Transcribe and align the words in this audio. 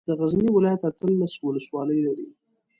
د 0.07 0.09
غزني 0.19 0.49
ولايت 0.55 0.81
اتلس 0.89 1.33
ولسوالۍ 1.39 1.99
لري. 2.07 2.27